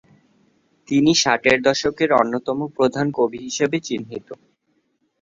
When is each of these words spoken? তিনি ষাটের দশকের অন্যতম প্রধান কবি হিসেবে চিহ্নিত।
তিনি 0.87 1.11
ষাটের 1.15 1.57
দশকের 1.61 2.09
অন্যতম 2.13 2.59
প্রধান 2.75 3.07
কবি 3.17 3.39
হিসেবে 3.47 3.77
চিহ্নিত। 3.87 4.27